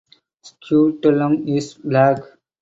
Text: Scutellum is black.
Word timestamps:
Scutellum 0.41 1.47
is 1.47 1.75
black. 1.75 2.21